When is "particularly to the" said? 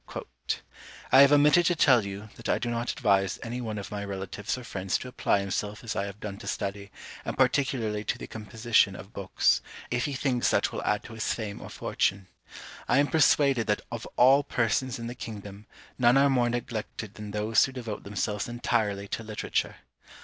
7.37-8.25